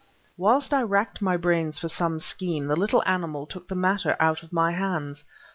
[0.35, 4.41] Whilst I racked my brains for some scheme, the little animal took the matter out
[4.41, 5.25] of my hands.